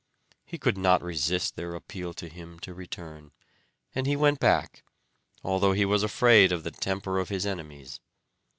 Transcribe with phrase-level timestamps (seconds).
[0.47, 3.33] He could not resist their appeal to him to return,
[3.93, 4.83] and he went back,
[5.43, 7.99] although he was afraid of the temper of his enemies.